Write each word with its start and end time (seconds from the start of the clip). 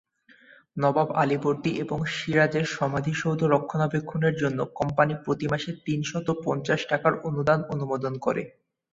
নওয়াব 0.77 1.09
আলীবর্দী 1.15 1.71
এবং 1.83 1.99
সিরাজের 2.13 2.65
সমাধিসৌধ 2.71 3.39
রক্ষণাবেক্ষণের 3.53 4.35
জন্য 4.35 4.59
কোম্পানি 4.79 5.13
প্রতি 5.23 5.45
মাসে 5.47 5.71
তিনশত 5.85 6.27
পঞ্চাশ 6.45 6.79
টাকার 6.91 7.13
অনুদান 7.27 7.59
অনুমোদন 7.73 8.13
করে। 8.25 8.43